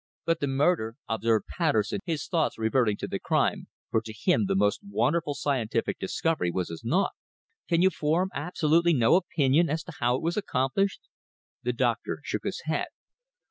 [0.25, 4.55] "But the murder," observed Patterson, his thoughts reverting to the crime, for to him the
[4.55, 7.11] most wonderful scientific discovery was as naught.
[7.69, 11.01] "Can you form absolutely no opinion as to how it was accomplished?"
[11.61, 12.87] The doctor shook his head.